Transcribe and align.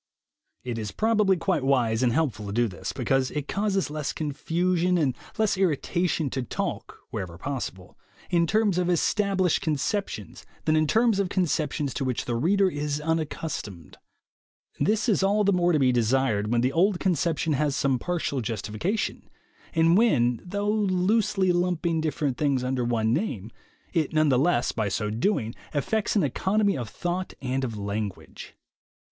It 0.63 0.79
is 0.79 0.91
probably 0.91 1.37
quite 1.37 1.61
wise 1.63 2.01
and 2.01 2.11
helpful 2.11 2.47
to 2.47 2.51
do 2.51 2.67
this, 2.67 2.91
because 2.91 3.29
it 3.29 3.47
causes 3.47 3.91
less 3.91 4.13
confusion 4.13 4.97
and 4.97 5.15
less 5.37 5.57
irritation 5.59 6.31
to 6.31 6.41
talk, 6.41 6.97
wherever 7.11 7.37
possible, 7.37 7.99
in 8.31 8.47
terms 8.47 8.79
of 8.79 8.89
established 8.89 9.61
conceptions 9.61 10.43
than 10.65 10.75
in 10.75 10.87
terms 10.87 11.19
of 11.19 11.29
conceptions 11.29 11.93
to 11.93 12.03
which 12.03 12.25
the 12.25 12.33
reader 12.35 12.67
is 12.67 12.99
unaccustomed. 12.99 13.97
This 14.79 15.07
is 15.07 15.21
all 15.21 15.43
the 15.43 15.53
more 15.53 15.71
to 15.71 15.77
be 15.77 15.91
desired 15.91 16.51
when 16.51 16.61
the 16.61 16.73
old 16.73 16.99
conception 16.99 17.53
has 17.53 17.75
some 17.75 17.99
partial 17.99 18.41
justifica 18.41 18.97
tion, 18.97 19.29
and 19.71 19.95
when, 19.95 20.41
though 20.43 20.67
loosely 20.71 21.51
lumping 21.51 22.01
different 22.01 22.39
things 22.39 22.63
under 22.63 22.83
one 22.83 23.13
name, 23.13 23.51
it 23.93 24.13
none 24.13 24.29
the 24.29 24.39
less, 24.39 24.71
by 24.71 24.89
so 24.89 25.11
doing, 25.11 25.53
effects 25.75 26.15
an 26.15 26.23
economy 26.23 26.75
of 26.75 26.89
thought 26.89 27.35
and 27.39 27.63
of 27.63 27.77
language. 27.77 28.55